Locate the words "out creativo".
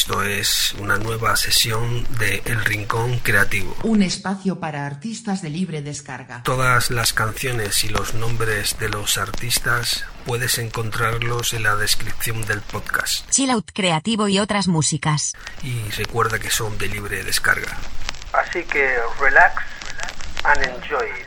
13.50-14.26